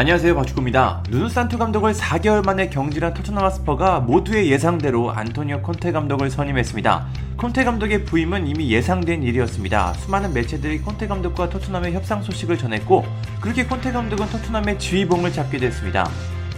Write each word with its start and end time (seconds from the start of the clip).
안녕하세요 0.00 0.34
박주구입니다. 0.34 1.02
누누 1.10 1.28
산투 1.28 1.58
감독을 1.58 1.92
4개월 1.92 2.42
만에 2.42 2.70
경질한 2.70 3.12
토트넘 3.12 3.44
하스퍼가 3.44 4.00
모두의 4.00 4.50
예상대로 4.50 5.10
안토니오 5.10 5.60
콘테 5.60 5.92
감독을 5.92 6.30
선임했습니다. 6.30 7.06
콘테 7.36 7.64
감독의 7.64 8.06
부임은 8.06 8.46
이미 8.46 8.70
예상된 8.70 9.22
일이었습니다. 9.22 9.92
수많은 9.92 10.32
매체들이 10.32 10.78
콘테 10.78 11.06
감독과 11.06 11.50
토트넘의 11.50 11.92
협상 11.92 12.22
소식을 12.22 12.56
전했고 12.56 13.04
그렇게 13.42 13.66
콘테 13.66 13.92
감독은 13.92 14.26
토트넘의 14.30 14.78
지휘봉을 14.78 15.34
잡게 15.34 15.58
됐습니다. 15.58 16.08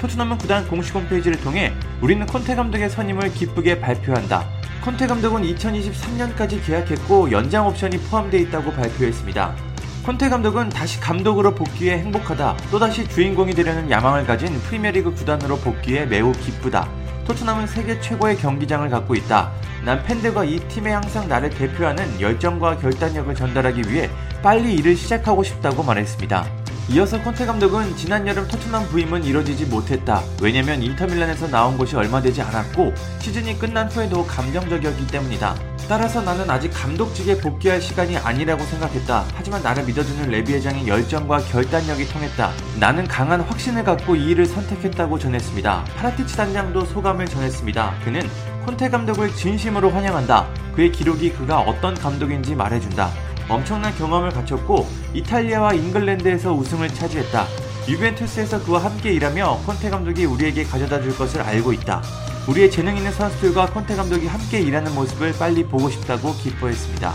토트넘은 0.00 0.38
구단 0.38 0.68
공식 0.68 0.94
홈페이지를 0.94 1.40
통해 1.40 1.72
우리는 2.00 2.24
콘테 2.24 2.54
감독의 2.54 2.90
선임을 2.90 3.32
기쁘게 3.32 3.80
발표한다. 3.80 4.44
콘테 4.84 5.08
감독은 5.08 5.42
2023년까지 5.42 6.64
계약했고 6.64 7.32
연장 7.32 7.66
옵션이 7.66 7.98
포함되어 8.02 8.38
있다고 8.38 8.70
발표했습니다. 8.70 9.71
콘테 10.04 10.28
감독은 10.30 10.68
다시 10.68 10.98
감독으로 10.98 11.54
복귀해 11.54 11.96
행복하다. 11.98 12.56
또다시 12.72 13.06
주인공이 13.08 13.54
되려는 13.54 13.88
야망을 13.88 14.26
가진 14.26 14.52
프리미어리그 14.62 15.14
구단으로 15.14 15.58
복귀해 15.58 16.06
매우 16.06 16.32
기쁘다. 16.32 16.88
토트넘은 17.24 17.68
세계 17.68 18.00
최고의 18.00 18.36
경기장을 18.36 18.88
갖고 18.90 19.14
있다. 19.14 19.52
난 19.84 20.02
팬들과 20.02 20.42
이 20.42 20.58
팀에 20.66 20.90
항상 20.90 21.28
나를 21.28 21.50
대표하는 21.50 22.20
열정과 22.20 22.78
결단력을 22.78 23.32
전달하기 23.32 23.82
위해 23.88 24.10
빨리 24.42 24.74
일을 24.74 24.96
시작하고 24.96 25.44
싶다고 25.44 25.84
말했습니다. 25.84 26.61
이어서 26.88 27.22
콘테 27.22 27.46
감독은 27.46 27.96
지난 27.96 28.26
여름 28.26 28.46
토트넘 28.48 28.88
부임은 28.88 29.24
이뤄지지 29.24 29.66
못했다. 29.66 30.22
왜냐면 30.42 30.82
인터밀란에서 30.82 31.48
나온 31.48 31.78
것이 31.78 31.96
얼마 31.96 32.20
되지 32.20 32.42
않았고 32.42 32.92
시즌이 33.20 33.58
끝난 33.58 33.88
후에도 33.88 34.26
감정적이었기 34.26 35.06
때문이다. 35.06 35.54
따라서 35.88 36.20
나는 36.22 36.48
아직 36.50 36.70
감독직에 36.70 37.38
복귀할 37.38 37.80
시간이 37.80 38.16
아니라고 38.16 38.64
생각했다. 38.64 39.24
하지만 39.34 39.62
나를 39.62 39.84
믿어주는 39.84 40.28
레비 40.28 40.54
회장의 40.54 40.86
열정과 40.88 41.38
결단력이 41.38 42.08
통했다. 42.08 42.50
나는 42.78 43.06
강한 43.06 43.40
확신을 43.40 43.84
갖고 43.84 44.16
이 44.16 44.30
일을 44.30 44.46
선택했다고 44.46 45.18
전했습니다. 45.18 45.84
파라티치 45.96 46.36
단장도 46.36 46.86
소감을 46.86 47.26
전했습니다. 47.26 47.94
그는 48.04 48.28
콘테 48.64 48.90
감독을 48.90 49.34
진심으로 49.34 49.90
환영한다. 49.90 50.48
그의 50.74 50.92
기록이 50.92 51.32
그가 51.32 51.60
어떤 51.60 51.94
감독인지 51.94 52.54
말해준다. 52.54 53.10
엄청난 53.48 53.94
경험을 53.96 54.30
갖췄고 54.30 54.88
이탈리아와 55.14 55.74
잉글랜드에서 55.74 56.52
우승을 56.52 56.88
차지했다. 56.88 57.46
유벤투스에서 57.88 58.64
그와 58.64 58.84
함께 58.84 59.12
일하며 59.12 59.60
콘테 59.66 59.90
감독이 59.90 60.24
우리에게 60.24 60.64
가져다 60.64 61.02
줄 61.02 61.16
것을 61.16 61.42
알고 61.42 61.72
있다. 61.72 62.02
우리의 62.48 62.70
재능 62.70 62.96
있는 62.96 63.12
선수들과 63.12 63.66
콘테 63.66 63.96
감독이 63.96 64.26
함께 64.26 64.60
일하는 64.60 64.94
모습을 64.94 65.32
빨리 65.38 65.64
보고 65.64 65.90
싶다고 65.90 66.34
기뻐했습니다. 66.36 67.12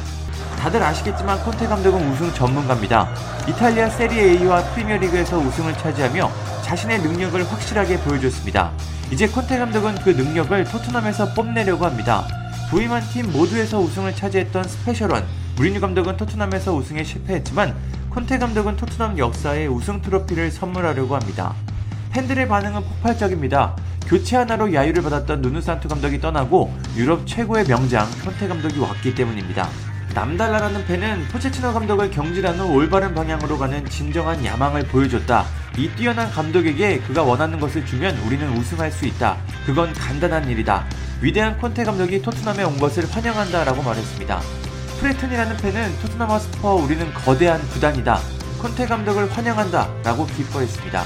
다들 0.59 0.81
아시겠지만 0.83 1.43
콘테 1.43 1.67
감독은 1.67 2.11
우승 2.11 2.33
전문가입니다. 2.33 3.09
이탈리아 3.47 3.89
세리에 3.89 4.39
A와 4.39 4.63
프리미어리그에서 4.73 5.37
우승을 5.37 5.73
차지하며 5.77 6.31
자신의 6.63 7.01
능력을 7.01 7.51
확실하게 7.51 7.99
보여줬습니다. 7.99 8.71
이제 9.11 9.27
콘테 9.27 9.57
감독은 9.57 9.95
그 10.03 10.09
능력을 10.09 10.63
토트넘에서 10.65 11.33
뽐내려고 11.33 11.85
합니다. 11.85 12.27
부임한 12.69 13.03
팀 13.13 13.31
모두에서 13.31 13.79
우승을 13.79 14.15
차지했던 14.15 14.63
스페셜원 14.65 15.25
무리뉴 15.57 15.81
감독은 15.81 16.17
토트넘에서 16.17 16.75
우승에 16.75 17.03
실패했지만 17.03 17.75
콘테 18.11 18.37
감독은 18.37 18.75
토트넘 18.75 19.17
역사에 19.17 19.65
우승 19.65 20.03
트로피를 20.03 20.51
선물하려고 20.51 21.15
합니다. 21.15 21.55
팬들의 22.11 22.47
반응은 22.47 22.83
폭발적입니다. 22.83 23.75
교체 24.05 24.37
하나로 24.37 24.71
야유를 24.71 25.01
받았던 25.01 25.41
누누 25.41 25.61
산투 25.61 25.87
감독이 25.87 26.21
떠나고 26.21 26.71
유럽 26.95 27.25
최고의 27.25 27.65
명장 27.65 28.07
콘테 28.23 28.47
감독이 28.47 28.79
왔기 28.79 29.15
때문입니다. 29.15 29.67
남달라라는 30.13 30.85
팬은 30.85 31.27
포체티노 31.29 31.73
감독을 31.73 32.11
경질한 32.11 32.59
후 32.59 32.73
올바른 32.73 33.15
방향으로 33.15 33.57
가는 33.57 33.83
진정한 33.85 34.45
야망을 34.45 34.83
보여줬다. 34.83 35.45
이 35.77 35.89
뛰어난 35.89 36.29
감독에게 36.29 36.99
그가 36.99 37.23
원하는 37.23 37.59
것을 37.59 37.83
주면 37.83 38.15
우리는 38.27 38.47
우승할 38.55 38.91
수 38.91 39.05
있다. 39.07 39.37
그건 39.65 39.91
간단한 39.93 40.49
일이다. 40.49 40.85
위대한 41.19 41.57
콘테 41.57 41.83
감독이 41.83 42.21
토트넘에 42.21 42.63
온 42.63 42.77
것을 42.77 43.09
환영한다 43.09 43.63
라고 43.63 43.81
말했습니다. 43.81 44.66
프레튼이라는 44.99 45.57
팬은 45.57 45.99
토트넘 46.01 46.29
홋스퍼 46.29 46.73
우리는 46.73 47.13
거대한 47.13 47.61
구단이다. 47.69 48.19
콘테 48.59 48.87
감독을 48.87 49.31
환영한다 49.31 49.87
라고 50.03 50.25
기뻐했습니다. 50.25 51.03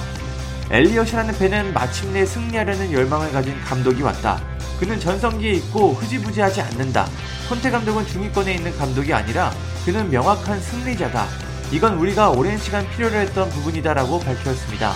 엘리엇이라는 0.70 1.38
팬은 1.38 1.74
마침내 1.74 2.26
승리하려는 2.26 2.94
열망을 2.94 3.34
가진 3.34 3.60
감독이 3.62 4.02
왔다. 4.02 4.42
그는 4.80 4.98
전성기에 4.98 5.52
있고 5.54 5.92
흐지부지하지 5.94 6.62
않는다. 6.62 7.06
콘테 7.50 7.70
감독은 7.70 8.08
중위권에 8.08 8.54
있는 8.54 8.76
감독이 8.78 9.14
아니라 9.14 9.52
그는 9.84 10.10
명확한 10.10 10.62
승리자다. 10.62 11.28
이건 11.74 11.96
우리가 11.96 12.30
오랜 12.30 12.58
시간 12.58 12.90
필요로 12.92 13.14
했던 13.14 13.50
부분이다라고 13.50 14.22
밝혔습니다. 14.22 14.94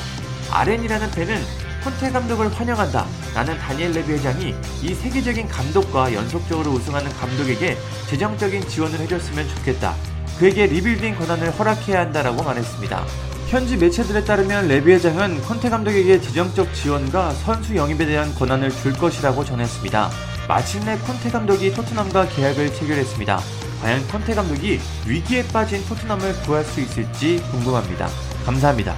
아렌이라는 0.51 1.11
팬은 1.11 1.43
콘테 1.85 2.09
감독을 2.11 2.51
환영한다. 2.51 3.05
나는 3.35 3.59
다니엘 3.59 3.91
레비 3.91 4.13
회장이 4.13 4.55
이 4.81 4.93
세계적인 4.95 5.47
감독과 5.47 6.15
연속적으로 6.15 6.71
우승하는 6.71 7.11
감독에게 7.11 7.77
재정적인 8.09 8.67
지원을 8.67 8.99
해줬으면 9.01 9.47
좋겠다. 9.47 9.93
그에게 10.39 10.65
리빌딩 10.65 11.15
권한을 11.15 11.51
허락해야 11.51 11.99
한다라고 12.01 12.41
말했습니다. 12.41 13.05
현지 13.49 13.77
매체들에 13.77 14.25
따르면 14.25 14.67
레비 14.67 14.93
회장은 14.93 15.43
콘테 15.43 15.69
감독에게 15.69 16.19
재정적 16.19 16.73
지원과 16.73 17.33
선수 17.33 17.75
영입에 17.75 18.07
대한 18.07 18.33
권한을 18.33 18.71
줄 18.71 18.93
것이라고 18.93 19.45
전했습니다. 19.45 20.09
마침내 20.47 20.97
콘테 20.97 21.29
감독이 21.29 21.71
토트넘과 21.71 22.29
계약을 22.29 22.73
체결했습니다. 22.73 23.39
과연 23.83 24.07
콘테 24.07 24.33
감독이 24.33 24.79
위기에 25.05 25.47
빠진 25.49 25.85
토트넘을 25.85 26.33
구할 26.41 26.63
수 26.65 26.81
있을지 26.81 27.43
궁금합니다. 27.51 28.09
감사합니다. 28.43 28.97